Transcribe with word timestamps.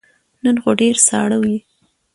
نن 0.43 0.55
خو 0.61 0.69
ډیر 0.79 0.95
ساړه 1.07 1.37
دی 1.45 1.57